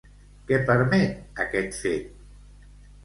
[0.51, 2.21] Què permet aquest fet?